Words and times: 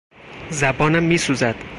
زبانم 0.49 1.03
میسوزد. 1.03 1.55